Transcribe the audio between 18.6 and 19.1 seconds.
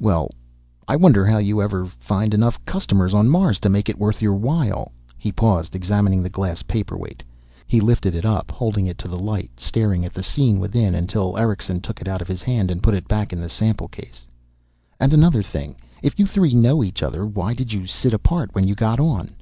you got